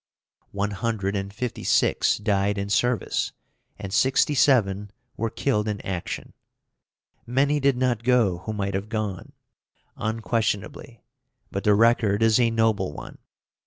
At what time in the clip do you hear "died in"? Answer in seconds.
2.17-2.69